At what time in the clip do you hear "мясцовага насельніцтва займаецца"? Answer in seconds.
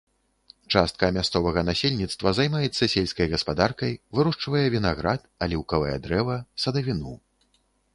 1.17-2.91